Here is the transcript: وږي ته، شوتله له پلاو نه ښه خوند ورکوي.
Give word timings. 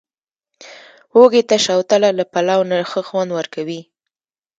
وږي 1.19 1.43
ته، 1.49 1.55
شوتله 1.65 2.09
له 2.19 2.25
پلاو 2.33 2.61
نه 2.71 2.77
ښه 2.91 3.01
خوند 3.07 3.29
ورکوي. 3.37 3.81